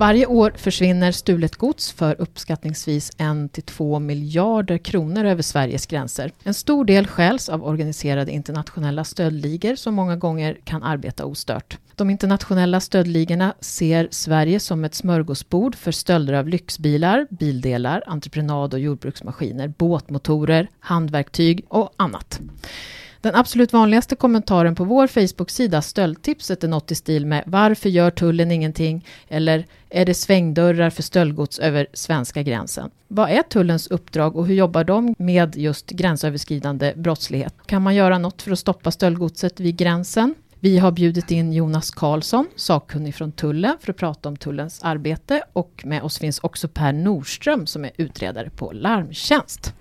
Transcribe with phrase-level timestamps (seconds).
[0.00, 6.32] Varje år försvinner stulet gods för uppskattningsvis 1-2 miljarder kronor över Sveriges gränser.
[6.44, 11.78] En stor del stjäls av organiserade internationella stöldligor som många gånger kan arbeta ostört.
[11.96, 18.80] De internationella stöldligorna ser Sverige som ett smörgåsbord för stölder av lyxbilar, bildelar, entreprenad och
[18.80, 22.40] jordbruksmaskiner, båtmotorer, handverktyg och annat.
[23.22, 28.10] Den absolut vanligaste kommentaren på vår Facebook-sida Stöldtipset är något i stil med Varför gör
[28.10, 29.06] tullen ingenting?
[29.28, 32.90] Eller Är det svängdörrar för stöldgods över svenska gränsen?
[33.08, 37.54] Vad är tullens uppdrag och hur jobbar de med just gränsöverskridande brottslighet?
[37.66, 40.34] Kan man göra något för att stoppa stöldgodset vid gränsen?
[40.60, 45.42] Vi har bjudit in Jonas Karlsson, sakkunnig från tullen, för att prata om tullens arbete.
[45.52, 49.74] Och med oss finns också Per Nordström som är utredare på Larmtjänst.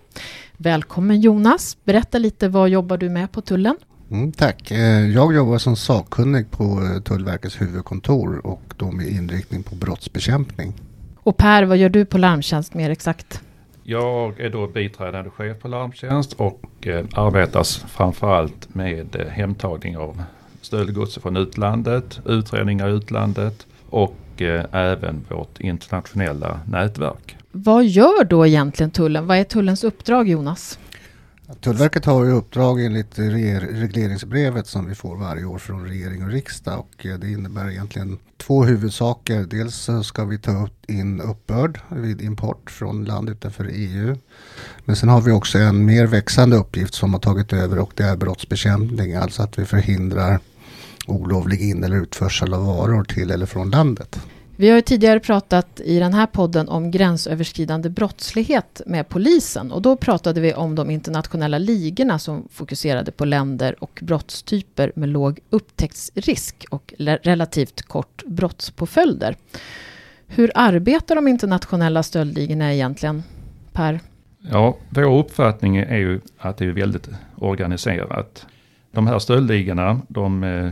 [0.58, 1.78] Välkommen Jonas!
[1.84, 3.76] Berätta lite, vad jobbar du med på tullen?
[4.12, 4.72] Mm, tack.
[4.72, 10.74] Eh, jag jobbar som sakkunnig på eh, Tullverkets huvudkontor och då med inriktning på brottsbekämpning.
[11.16, 13.42] Och Per, vad gör du på Larmtjänst mer exakt?
[13.84, 20.24] Jag är då biträdande chef på Larmtjänst och eh, arbetar framförallt med eh, hemtagning av
[20.62, 27.38] stöldgods från utlandet, utredningar i utlandet och eh, även vårt internationella nätverk.
[27.52, 29.28] Vad gör då egentligen tullen?
[29.28, 30.80] Vad är tullens uppdrag Jonas?
[31.62, 36.80] Tullverket har ju uppdrag enligt regleringsbrevet som vi får varje år från regering och riksdag
[36.80, 39.44] och eh, det innebär egentligen två huvudsaker.
[39.44, 44.18] Dels ska vi ta in uppbörd vid import från land utanför EU.
[44.86, 48.04] Men sen har vi också en mer växande uppgift som har tagit över och det
[48.04, 50.40] är brottsbekämpning, alltså att vi förhindrar
[51.12, 54.20] olovlig in eller utförsel av varor till eller från landet.
[54.60, 59.82] Vi har ju tidigare pratat i den här podden om gränsöverskridande brottslighet med polisen och
[59.82, 65.40] då pratade vi om de internationella ligorna som fokuserade på länder och brottstyper med låg
[65.50, 69.36] upptäcktsrisk och relativt kort brottspåföljder.
[70.28, 73.24] Hur arbetar de internationella stöldligorna egentligen,
[73.74, 74.00] Per?
[74.40, 78.46] Ja, vår uppfattning är ju att det är väldigt organiserat.
[78.92, 80.72] De här stöldligorna, de eh,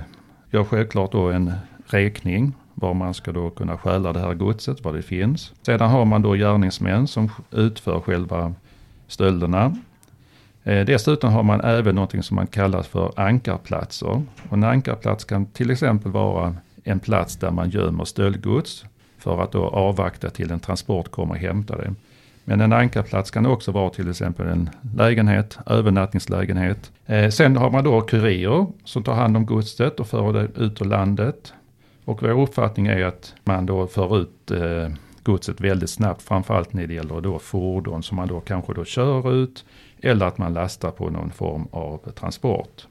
[0.51, 1.53] gör självklart då en
[1.85, 5.53] räkning var man ska då kunna stjäla det här godset, var det finns.
[5.61, 8.53] Sedan har man då gärningsmän som utför själva
[9.07, 9.75] stölderna.
[10.63, 14.23] Eh, dessutom har man även något som man kallar för ankarplatser.
[14.49, 18.85] Och en ankarplats kan till exempel vara en plats där man gömmer stöldgods
[19.17, 21.93] för att då avvakta till en transport kommer och hämtar det.
[22.49, 26.91] Men en ankarplats kan också vara till exempel en lägenhet, övernattningslägenhet.
[27.05, 30.81] Eh, sen har man då kurirer som tar hand om godset och för det ut
[30.81, 31.53] ur landet.
[32.05, 34.93] Och vår uppfattning är att man då för ut eh,
[35.23, 39.33] godset väldigt snabbt, framförallt när det gäller då fordon som man då kanske då kör
[39.33, 39.65] ut
[40.01, 42.87] eller att man lastar på någon form av transport.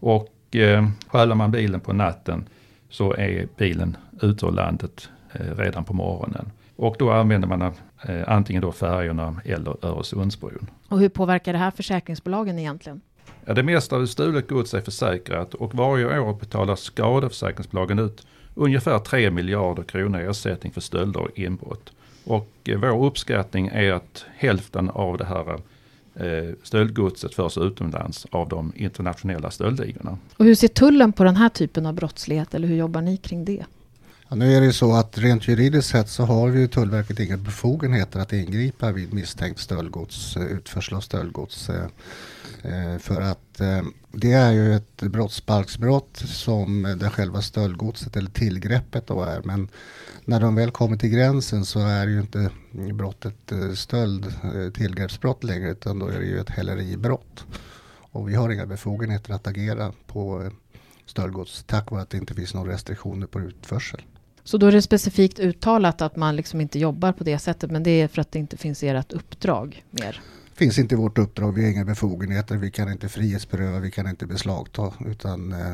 [0.00, 2.44] Och eh, stjäler man bilen på natten
[2.90, 6.50] så är bilen ute ur landet eh, redan på morgonen.
[6.76, 7.62] Och då använder man
[8.08, 10.70] eh, antingen då färjorna eller Öresundsbron.
[10.88, 13.00] Och hur påverkar det här försäkringsbolagen egentligen?
[13.44, 18.98] Ja, det mesta av stulet gods är försäkrat och varje år betalar skadeförsäkringsbolagen ut ungefär
[18.98, 21.92] 3 miljarder kronor i ersättning för stölder och inbrott.
[22.24, 25.60] Och eh, vår uppskattning är att hälften av det här
[26.14, 30.18] eh, stöldgodset förs utomlands av de internationella stöldligorna.
[30.36, 33.44] Och hur ser tullen på den här typen av brottslighet eller hur jobbar ni kring
[33.44, 33.64] det?
[34.34, 37.36] Ja, nu är det ju så att rent juridiskt sett så har ju Tullverket inga
[37.36, 41.70] befogenheter att ingripa vid misstänkt stöldgods, eh, utförsel av stöldgods.
[41.70, 41.86] Eh,
[42.62, 43.60] eh, för att
[44.12, 49.42] det är ju ett brottsbalksbrott som det själva stöldgodset eller tillgreppet då är.
[49.44, 49.68] Men
[50.24, 52.50] när de väl kommer till gränsen så är ju inte
[52.92, 54.34] brottet stöld
[54.74, 57.44] tillgreppsbrott längre utan då är det ju ett häleribrott.
[58.10, 60.50] Och vi har inga befogenheter att agera på
[61.06, 64.02] stöldgods tack vare att det inte finns några restriktioner på utförsel.
[64.44, 67.82] Så då är det specifikt uttalat att man liksom inte jobbar på det sättet, men
[67.82, 70.20] det är för att det inte finns ert uppdrag mer?
[70.54, 74.08] finns inte i vårt uppdrag, vi har inga befogenheter, vi kan inte frihetsberöva, vi kan
[74.08, 75.72] inte beslagta, utan eh,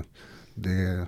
[0.54, 1.06] det,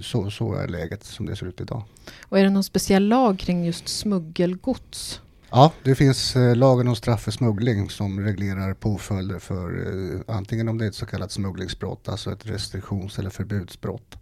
[0.00, 1.82] så, så är läget som det ser ut idag.
[2.22, 5.20] Och är det någon speciell lag kring just smuggelgods?
[5.50, 9.86] Ja, det finns eh, lagen om straff för smuggling som reglerar påföljder för
[10.26, 14.16] eh, antingen om det är ett så kallat smugglingsbrott, alltså ett restriktions eller förbudsbrott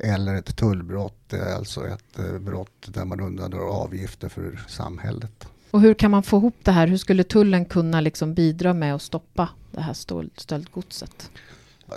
[0.00, 5.48] eller ett tullbrott, alltså ett eh, brott där man undandrar avgifter för samhället.
[5.70, 6.86] Och hur kan man få ihop det här?
[6.86, 9.94] Hur skulle tullen kunna liksom bidra med att stoppa det här
[10.36, 11.30] stöldgodset?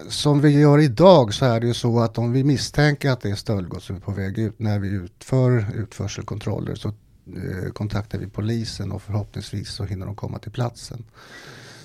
[0.10, 3.30] Som vi gör idag så är det ju så att om vi misstänker att det
[3.30, 8.28] är stöldgods som är på väg ut när vi utför utförselkontroller så eh, kontaktar vi
[8.28, 11.04] polisen och förhoppningsvis så hinner de komma till platsen.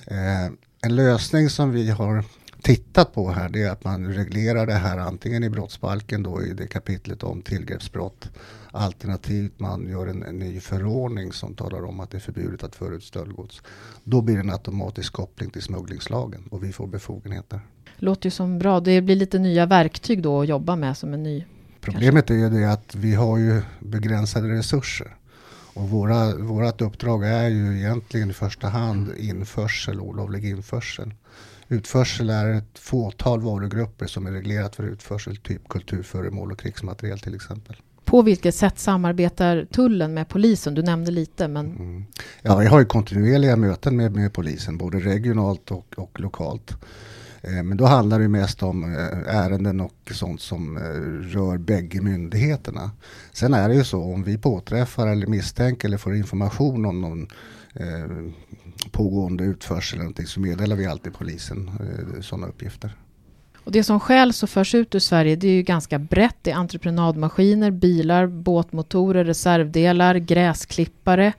[0.07, 0.47] Eh,
[0.81, 2.25] en lösning som vi har
[2.63, 6.53] tittat på här det är att man reglerar det här antingen i brottsbalken då i
[6.53, 8.31] det kapitlet om tillgreppsbrott
[8.71, 12.77] alternativt man gör en, en ny förordning som talar om att det är förbjudet att
[12.77, 13.63] föra ut stöldgods.
[14.05, 17.61] Då blir det en automatisk koppling till smugglingslagen och vi får befogenheter.
[17.97, 18.81] Låter ju som bra.
[18.81, 21.45] Det blir lite nya verktyg då att jobba med som en ny.
[21.81, 22.35] Problemet kanske.
[22.35, 25.15] är ju det att vi har ju begränsade resurser.
[25.75, 31.15] Och våra, vårat uppdrag är ju egentligen i första hand införsel, olovlig införsel.
[31.69, 37.35] Utförsel är ett fåtal varugrupper som är reglerat för utförsel, typ kulturföremål och krigsmateriel till
[37.35, 37.77] exempel.
[38.05, 40.75] På vilket sätt samarbetar tullen med polisen?
[40.75, 41.67] Du nämnde lite men...
[41.67, 42.05] Mm.
[42.43, 46.77] Ja, jag har ju kontinuerliga möten med, med polisen, både regionalt och, och lokalt.
[47.43, 50.83] Eh, men då handlar det mest om eh, ärenden och sånt som eh,
[51.37, 52.91] rör bägge myndigheterna.
[53.33, 57.29] Sen är det ju så om vi påträffar eller misstänker eller får information om någon
[58.91, 61.71] pågående utförsel eller någonting så meddelar vi alltid polisen
[62.21, 62.91] sådana uppgifter.
[63.69, 66.37] Och det som skäls och förs ut ur Sverige det är ju ganska brett.
[66.43, 71.33] Det är entreprenadmaskiner, bilar, båtmotorer, reservdelar, gräsklippare.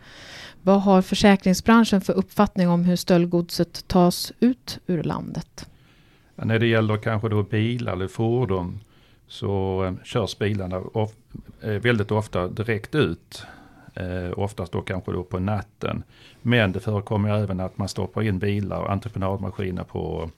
[0.61, 5.69] Vad har försäkringsbranschen för uppfattning om hur stöldgodset tas ut ur landet?
[6.35, 8.79] När det gäller kanske då bilar eller fordon
[9.27, 11.11] så eh, körs bilarna of,
[11.61, 13.43] eh, väldigt ofta direkt ut.
[13.99, 16.03] Eh, oftast då kanske då på natten.
[16.41, 20.29] Men det förekommer även att man stoppar in bilar och entreprenadmaskiner på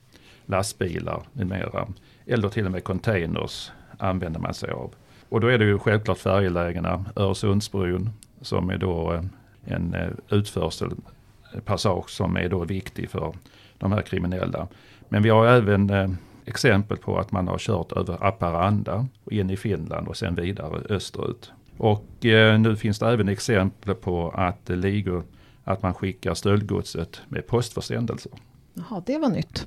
[0.46, 1.88] lastbilar med mera.
[2.26, 4.94] Eller till och med containers använder man sig av.
[5.28, 8.10] Och då är det ju självklart färjelägena, Öresundsbron
[8.40, 9.22] som är då eh,
[9.64, 13.34] en eh, utförselpassage eh, som är då viktig för
[13.78, 14.68] de här kriminella.
[15.08, 20.08] Men vi har även exempel på att man har kört över Aparanda in i Finland
[20.08, 21.52] och sen vidare österut.
[21.82, 25.22] Och eh, nu finns det även exempel på att det ligger
[25.64, 28.32] att man skickar stöldgodset med postförsändelser.
[28.74, 29.66] Jaha, det var nytt.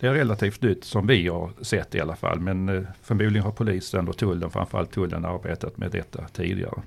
[0.00, 2.40] Det är relativt nytt som vi har sett i alla fall.
[2.40, 6.82] Men eh, förmodligen har polisen och tullen, framförallt tullen, arbetat med detta tidigare.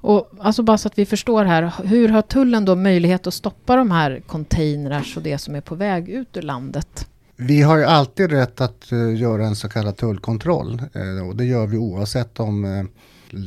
[0.00, 3.76] Och alltså bara så att vi förstår här, hur har tullen då möjlighet att stoppa
[3.76, 7.08] de här containers och det som är på väg ut ur landet?
[7.36, 11.44] Vi har ju alltid rätt att uh, göra en så kallad tullkontroll uh, och det
[11.44, 12.84] gör vi oavsett om uh,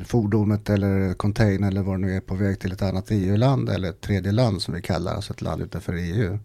[0.05, 3.89] fordonet eller container eller vad det nu är på väg till ett annat EU-land eller
[3.89, 6.39] ett tredje land som vi kallar, alltså ett land utanför EU.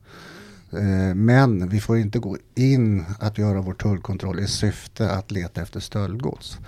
[0.72, 5.62] Eh, men vi får inte gå in att göra vår tullkontroll i syfte att leta
[5.62, 6.58] efter stöldgods.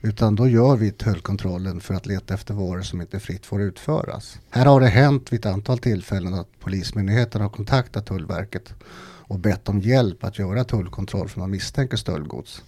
[0.00, 4.38] Utan då gör vi tullkontrollen för att leta efter varor som inte fritt får utföras.
[4.50, 8.74] Här har det hänt vid ett antal tillfällen att Polismyndigheten har kontaktat Tullverket
[9.28, 12.62] och bett om hjälp att göra tullkontroll för man misstänker stöldgods.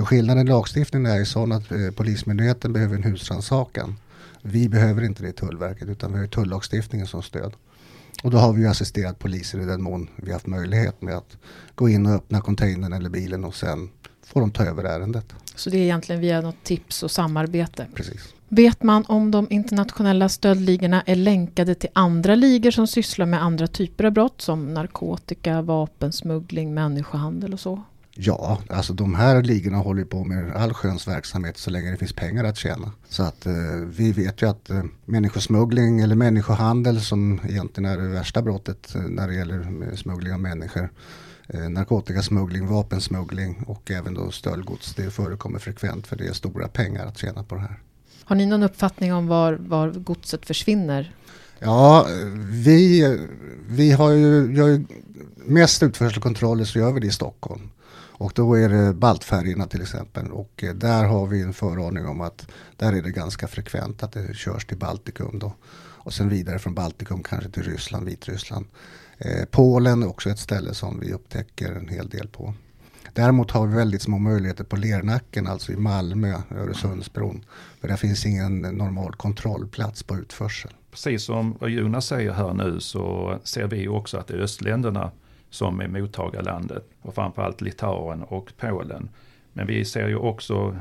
[0.00, 3.96] För skillnaden i lagstiftningen är ju sån att eh, Polismyndigheten behöver en husrannsakan.
[4.42, 7.52] Vi behöver inte det i Tullverket utan vi har tullagstiftningen som stöd.
[8.22, 11.36] Och då har vi assisterat poliser i den mån vi haft möjlighet med att
[11.74, 13.90] gå in och öppna containern eller bilen och sen
[14.26, 15.34] får de ta över ärendet.
[15.54, 17.86] Så det är egentligen via något tips och samarbete?
[17.94, 18.34] Precis.
[18.48, 23.66] Vet man om de internationella stöldligorna är länkade till andra ligor som sysslar med andra
[23.66, 27.82] typer av brott som narkotika, vapensmuggling, människohandel och så?
[28.14, 32.44] Ja, alltså de här ligorna håller på med allsköns verksamhet så länge det finns pengar
[32.44, 32.92] att tjäna.
[33.08, 33.52] Så att eh,
[33.86, 39.00] vi vet ju att eh, människosmuggling eller människohandel som egentligen är det värsta brottet eh,
[39.00, 40.90] när det gäller eh, smuggling av människor.
[41.48, 44.94] Eh, narkotikasmuggling, vapensmuggling och även då stöldgods.
[44.94, 47.80] Det förekommer frekvent för det är stora pengar att tjäna på det här.
[48.24, 51.14] Har ni någon uppfattning om var, var godset försvinner?
[51.58, 53.18] Ja, vi,
[53.68, 54.84] vi har ju, gör ju
[55.44, 57.70] mest utförselkontroller så gör vi det i Stockholm.
[58.20, 60.32] Och då är det baltfärgerna till exempel.
[60.32, 62.46] Och eh, där har vi en föraning om att
[62.76, 65.52] där är det ganska frekvent att det körs till Baltikum då.
[66.02, 68.66] Och sen vidare från Baltikum kanske till Ryssland, Vitryssland.
[69.18, 72.54] Eh, Polen är också ett ställe som vi upptäcker en hel del på.
[73.12, 77.44] Däremot har vi väldigt små möjligheter på Lernacken, alltså i Malmö, Öresundsbron.
[77.80, 80.70] För där finns ingen normal kontrollplats på utförsel.
[80.90, 85.10] Precis som Jonas säger här nu så ser vi också att det är östländerna
[85.50, 89.08] som är mottagarlandet och framförallt Litauen och Polen.
[89.52, 90.76] Men vi ser ju också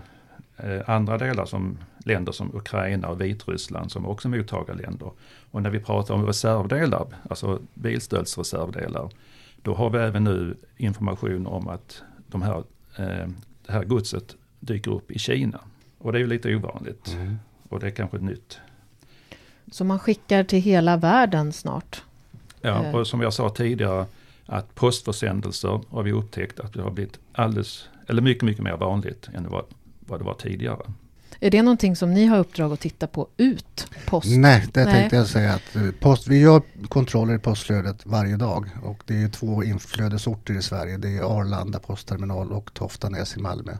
[0.58, 5.12] eh, andra delar som länder som Ukraina och Vitryssland som också är mottagarländer.
[5.52, 9.10] Och när vi pratar om reservdelar, alltså bilstöldsreservdelar,
[9.62, 12.58] då har vi även nu information om att de här,
[12.96, 13.28] eh,
[13.66, 15.60] det här godset dyker upp i Kina.
[15.98, 17.14] Och det är ju lite ovanligt.
[17.14, 17.40] Mm.
[17.70, 18.60] Och det är kanske nytt.
[19.72, 22.04] Så man skickar till hela världen snart?
[22.62, 22.96] Ja, eh.
[22.96, 24.06] och som jag sa tidigare,
[24.50, 29.30] att postförsändelser har vi upptäckt att det har blivit alldeles, eller mycket, mycket mer vanligt
[29.34, 29.66] än vad,
[30.00, 30.94] vad det var tidigare.
[31.40, 34.28] Är det någonting som ni har uppdrag att titta på ut post?
[34.30, 34.94] Nej, det Nej.
[34.94, 39.24] tänkte jag säga att eh, post, vi gör kontroller i postflödet varje dag och det
[39.24, 40.98] är två inflödesorter i Sverige.
[40.98, 43.72] Det är Arlanda postterminal och Toftanäs i Malmö.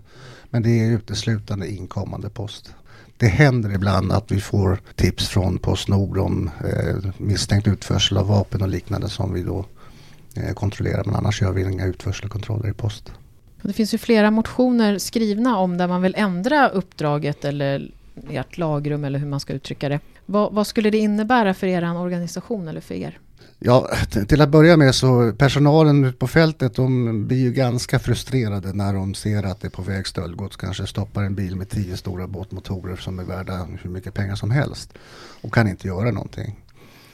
[0.50, 2.74] Men det är uteslutande inkommande post.
[3.18, 8.62] Det händer ibland att vi får tips från Postnord om eh, misstänkt utförsel av vapen
[8.62, 9.66] och liknande som vi då
[10.40, 11.04] eh, kontrollerar.
[11.06, 13.12] Men annars gör vi inga utförselkontroller i post.
[13.62, 17.92] Det finns ju flera motioner skrivna om där man vill ändra uppdraget eller
[18.30, 20.00] ert lagrum eller hur man ska uttrycka det.
[20.26, 23.20] Vad, vad skulle det innebära för er organisation eller för er?
[23.62, 23.90] Ja,
[24.28, 28.94] till att börja med så personalen ute på fältet de blir ju ganska frustrerade när
[28.94, 30.56] de ser att det är på väg stöldgods.
[30.56, 34.52] Kanske stoppar en bil med tio stora båtmotorer som är värda hur mycket pengar som
[34.52, 34.94] helst
[35.42, 36.56] och kan inte göra någonting.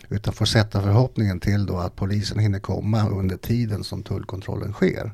[0.10, 5.12] Utan får sätta förhoppningen till då att polisen hinner komma under tiden som tullkontrollen sker.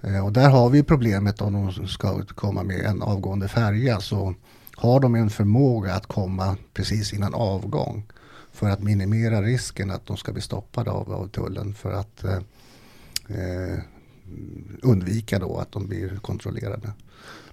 [0.00, 4.34] Eh, och där har vi problemet om de ska komma med en avgående färja så
[4.76, 8.06] har de en förmåga att komma precis innan avgång
[8.52, 12.38] för att minimera risken att de ska bli stoppade av, av tullen för att eh,
[13.28, 13.78] eh
[14.82, 16.92] undvika då att de blir kontrollerade.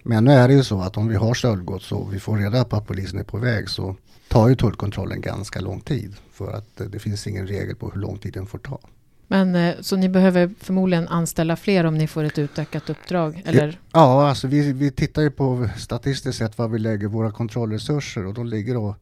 [0.03, 2.63] Men nu är det ju så att om vi har stöldgods och vi får reda
[2.63, 3.95] på att polisen är på väg så
[4.27, 8.01] tar ju tullkontrollen ganska lång tid för att eh, det finns ingen regel på hur
[8.01, 8.79] lång tid den får ta.
[9.27, 13.43] Men eh, så ni behöver förmodligen anställa fler om ni får ett utökat uppdrag?
[13.45, 13.79] Eller?
[13.93, 18.33] Ja, alltså vi, vi tittar ju på statistiskt sett vad vi lägger våra kontrollresurser och
[18.33, 18.95] de ligger då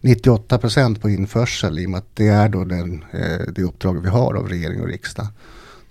[0.00, 4.02] 98 procent på införsel i och med att det är då den, eh, det uppdrag
[4.02, 5.26] vi har av regering och riksdag.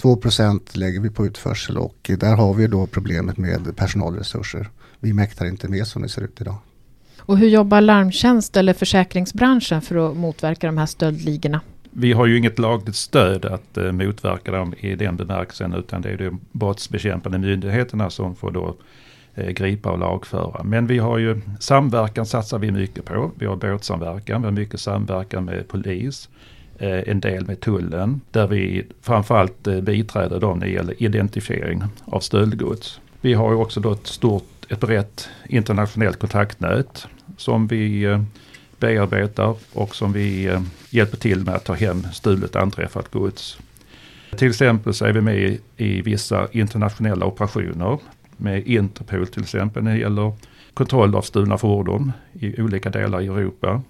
[0.01, 4.69] 2 procent lägger vi på utförsel och där har vi då problemet med personalresurser.
[4.99, 6.57] Vi mäktar inte med som det ser ut idag.
[7.19, 11.61] Och hur jobbar larmtjänst eller försäkringsbranschen för att motverka de här stöldligorna?
[11.91, 16.09] Vi har ju inget lagligt stöd att eh, motverka dem i den bemärkelsen utan det
[16.09, 18.75] är de brottsbekämpande myndigheterna som får då
[19.35, 20.63] eh, gripa och lagföra.
[20.63, 23.31] Men vi har ju samverkan satsar vi mycket på.
[23.35, 26.29] Vi har båtsamverkan, vi har mycket samverkan med polis,
[26.81, 31.83] Eh, en del med tullen där vi framförallt eh, biträder dem när det gäller identifiering
[32.05, 32.99] av stöldgods.
[33.21, 37.07] Vi har också då ett stort, ett brett internationellt kontaktnät
[37.37, 38.21] som vi eh,
[38.77, 40.57] bearbetar och som vi
[40.89, 43.57] hjälper till med att ta hem stulet anträffat gods.
[44.37, 47.99] Till exempel så är vi med i vissa internationella operationer
[48.37, 50.33] med Interpol till exempel när det gäller
[50.73, 53.81] kontroll av stulna fordon i olika delar i Europa.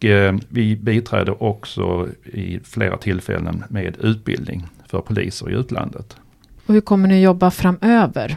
[0.00, 6.16] Eh, vi biträder också i flera tillfällen med utbildning för poliser i utlandet.
[6.66, 8.36] Och hur kommer ni jobba framöver?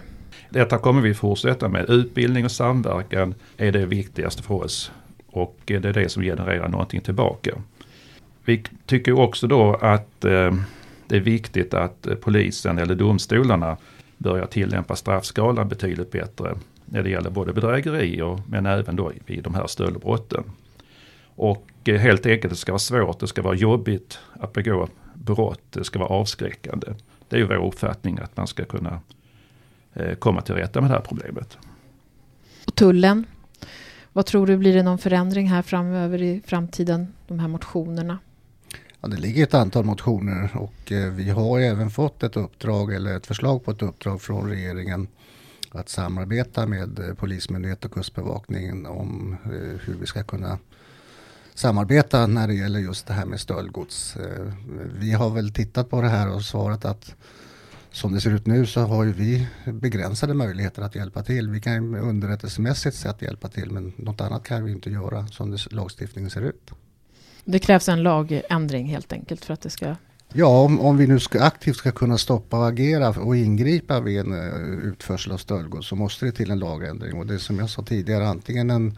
[0.50, 1.90] Detta kommer vi fortsätta med.
[1.90, 4.92] Utbildning och samverkan är det viktigaste för oss
[5.28, 7.52] och det är det som genererar någonting tillbaka.
[8.46, 10.54] Vi tycker också då att eh,
[11.08, 13.78] det är viktigt att polisen eller domstolarna
[14.18, 19.56] börjar tillämpa straffskalan betydligt bättre när det gäller både bedrägerier men även då vid de
[19.56, 20.44] här stöldbrotten.
[21.38, 25.62] Och eh, helt enkelt det ska vara svårt, det ska vara jobbigt att begå brott,
[25.70, 26.88] det ska vara avskräckande.
[27.30, 29.00] Det är ju vår uppfattning att man ska kunna
[29.94, 31.58] eh, komma till rätta med det här problemet.
[32.68, 33.26] Och tullen,
[34.14, 38.20] vad tror du, blir det någon förändring här framöver i framtiden, de här motionerna?
[39.02, 43.18] Ja, det ligger ett antal motioner och eh, vi har även fått ett uppdrag eller
[43.18, 45.08] ett förslag på ett uppdrag från regeringen
[45.72, 49.38] att samarbeta med eh, Polismyndighet och Kustbevakningen om
[49.84, 50.58] hur vi ska kunna
[51.58, 54.16] samarbeta när det gäller just det här med stöldgods.
[54.16, 54.54] Eh,
[55.00, 57.16] vi har väl tittat på det här och svarat att
[57.92, 61.50] som det ser ut nu så har ju vi begränsade möjligheter att hjälpa till.
[61.50, 65.72] Vi kan underrättelsemässigt sett hjälpa till men något annat kan vi inte göra som det,
[65.72, 66.72] lagstiftningen ser ut.
[67.46, 69.96] Det krävs en lagändring helt enkelt för att det ska
[70.34, 74.20] Ja, om, om vi nu ska, aktivt ska kunna stoppa och agera och ingripa vid
[74.20, 77.14] en uh, utförsel av stöldgods så måste det till en lagändring.
[77.20, 78.98] Och det är som jag sa tidigare, antingen en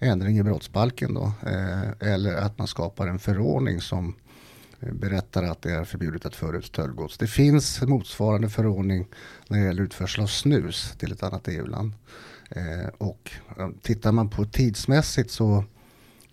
[0.00, 4.14] ändring i brottsbalken då, eh, eller att man skapar en förordning som
[4.80, 7.18] berättar att det är förbjudet att föra ut stöldgods.
[7.18, 9.06] Det finns motsvarande förordning
[9.48, 11.92] när det gäller utförsel av snus till ett annat EU-land.
[12.50, 13.30] Eh, och
[13.82, 15.64] tittar man på tidsmässigt så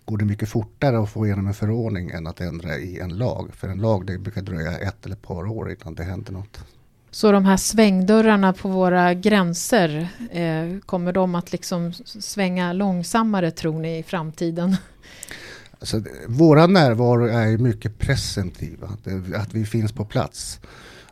[0.04, 3.54] går det mycket fortare att få igenom en förordning än att ändra i en lag.
[3.54, 6.64] För en lag det brukar dröja ett eller ett par år innan det händer något.
[7.14, 13.80] Så de här svängdörrarna på våra gränser, eh, kommer de att liksom svänga långsammare tror
[13.80, 14.76] ni i framtiden?
[15.78, 18.88] Alltså, våra närvaro är mycket presentiva,
[19.36, 20.60] att vi finns på plats.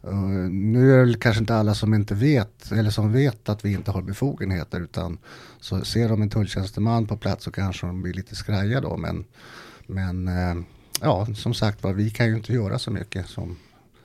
[0.07, 0.15] Uh,
[0.51, 3.91] nu är det kanske inte alla som inte vet, eller som vet att vi inte
[3.91, 5.19] har befogenheter utan
[5.61, 9.25] så ser de en tulltjänsteman på plats så kanske de blir lite skraja då men,
[9.87, 10.63] men uh,
[11.01, 13.57] ja som sagt var vi kan ju inte göra så mycket som,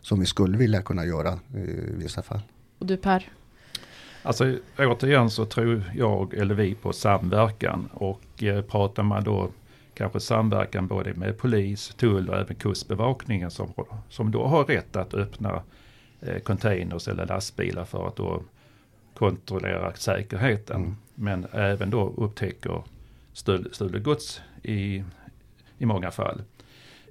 [0.08, 2.40] som vi skulle vilja kunna göra i vissa fall.
[2.80, 3.30] Och du Per?
[4.24, 7.90] Alltså återigen så tror jag, eller vi, på samverkan.
[7.94, 9.50] Och eh, pratar man då
[9.94, 13.74] kanske samverkan både med polis, tull och även kustbevakningen som,
[14.10, 15.62] som då har rätt att öppna
[16.22, 18.42] eh, containers eller lastbilar för att då
[19.14, 20.82] kontrollera säkerheten.
[20.82, 20.96] Mm.
[21.16, 22.84] Men även då upptäcker
[23.34, 25.04] stulet gods i,
[25.78, 26.42] i många fall.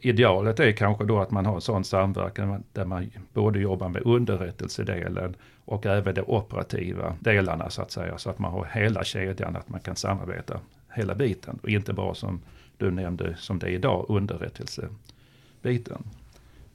[0.01, 4.03] Idealet är kanske då att man har en sån samverkan där man både jobbar med
[4.05, 5.35] underrättelsedelen
[5.65, 8.19] och även de operativa delarna så att säga.
[8.19, 10.61] Så att man har hela kedjan, att man kan samarbeta
[10.95, 11.59] hela biten.
[11.63, 12.41] Och inte bara som
[12.77, 16.03] du nämnde som det är idag, underrättelsebiten.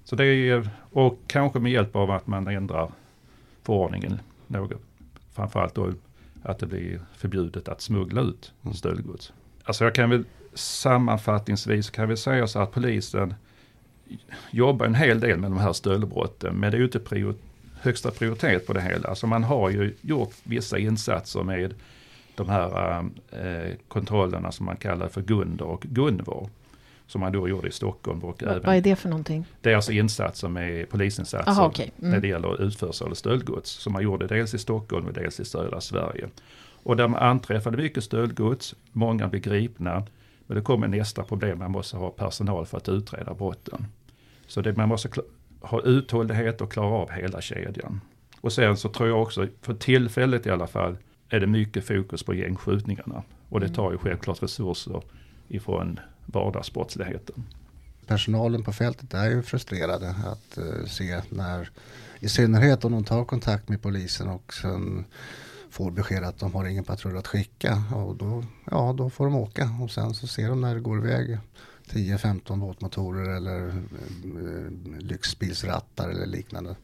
[0.03, 2.91] Så det är, och kanske med hjälp av att man ändrar
[3.63, 4.81] förordningen något.
[5.33, 5.93] Framförallt då
[6.43, 8.73] att det blir förbjudet att smuggla ut mm.
[8.73, 9.33] stöldgods.
[9.63, 10.23] Alltså jag kan väl
[10.53, 13.33] sammanfattningsvis kan vi säga så att polisen
[14.51, 16.55] jobbar en hel del med de här stöldbrotten.
[16.55, 17.35] Men det är ju inte prior
[17.81, 19.09] högsta prioritet på det hela.
[19.09, 21.73] Alltså man har ju gjort vissa insatser med
[22.35, 22.99] de här
[23.31, 26.49] äh, kontrollerna som man kallar för Gunder och Gunvor.
[27.07, 28.19] Som man då gjorde i Stockholm.
[28.19, 29.45] Och Va, även, vad är det för någonting?
[29.61, 31.89] Det är alltså insatser med polisinsatser Aha, okay.
[31.99, 32.11] mm.
[32.11, 33.69] när det gäller utförsel av stöldgods.
[33.69, 36.27] Som man gjorde dels i Stockholm och dels i södra Sverige.
[36.83, 40.03] Och där man anträffade mycket stöldgods, många blev gripna.
[40.51, 43.87] Men det kommer nästa problem, man måste ha personal för att utreda brotten.
[44.47, 45.09] Så det, man måste
[45.59, 48.01] ha uthållighet och klara av hela kedjan.
[48.41, 50.97] Och sen så tror jag också, för tillfället i alla fall,
[51.29, 53.23] är det mycket fokus på gängskjutningarna.
[53.49, 53.75] Och det mm.
[53.75, 55.01] tar ju självklart resurser
[55.47, 57.43] ifrån vardagsbrottsligheten.
[58.07, 61.69] Personalen på fältet är ju frustrerade att uh, se när,
[62.19, 65.05] i synnerhet om de tar kontakt med polisen och sen
[65.71, 67.83] får besked att de har ingen patrull att skicka.
[67.95, 70.97] Och då, ja, då får de åka och sen så ser de när det går
[70.97, 71.37] iväg
[71.89, 76.75] 10-15 båtmotorer eller eh, lyxbilsrattar eller liknande.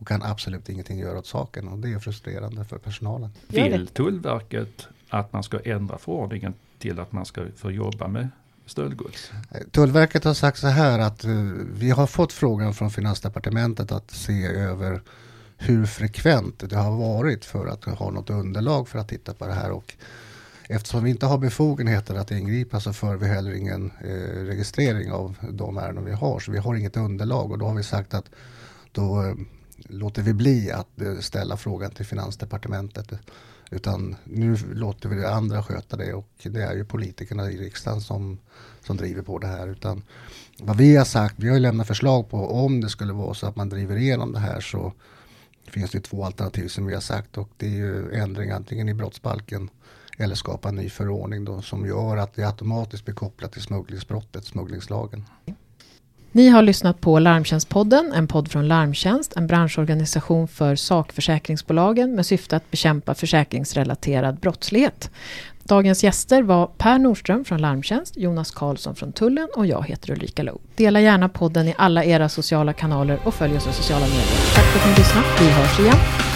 [0.00, 3.30] Och kan absolut ingenting göra åt saken och det är frustrerande för personalen.
[3.46, 8.28] Vill Tullverket att man ska ändra förordningen till att man ska få jobba med
[8.66, 9.32] stöldgods?
[9.50, 14.10] Eh, Tullverket har sagt så här att uh, vi har fått frågan från Finansdepartementet att
[14.10, 15.02] se över
[15.62, 19.52] hur frekvent det har varit för att ha något underlag för att titta på det
[19.52, 19.70] här.
[19.70, 19.94] Och
[20.68, 25.36] eftersom vi inte har befogenheter att ingripa så för vi heller ingen eh, registrering av
[25.50, 26.40] de ärenden vi har.
[26.40, 28.24] Så vi har inget underlag och då har vi sagt att
[28.92, 29.34] då eh,
[29.88, 33.12] låter vi bli att eh, ställa frågan till Finansdepartementet.
[33.70, 38.00] Utan nu låter vi det andra sköta det och det är ju politikerna i riksdagen
[38.00, 38.38] som,
[38.86, 39.68] som driver på det här.
[39.68, 40.02] Utan
[40.58, 43.46] vad vi har sagt, vi har ju lämnat förslag på om det skulle vara så
[43.46, 44.92] att man driver igenom det här så
[45.70, 48.94] finns det två alternativ som vi har sagt och det är ju ändring antingen i
[48.94, 49.70] brottsbalken
[50.18, 54.44] eller skapa en ny förordning då, som gör att det automatiskt blir kopplat till smugglingsbrottet,
[54.44, 55.24] smugglingslagen.
[56.32, 62.56] Ni har lyssnat på Larmtjänstpodden, en podd från Larmtjänst, en branschorganisation för sakförsäkringsbolagen med syfte
[62.56, 65.10] att bekämpa försäkringsrelaterad brottslighet.
[65.70, 70.42] Dagens gäster var Per Nordström från Larmtjänst, Jonas Karlsson från Tullen och jag heter Ulrika
[70.42, 70.60] Lo.
[70.76, 74.54] Dela gärna podden i alla era sociala kanaler och följ oss i sociala medier.
[74.54, 75.26] Tack för att ni lyssnade.
[75.40, 76.29] Vi hörs igen.